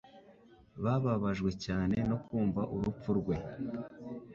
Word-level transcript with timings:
Bababajwe 0.83 1.51
cyane 1.65 1.97
no 2.09 2.17
kumva 2.25 2.61
urupfu 2.75 3.09
rwe. 3.19 3.35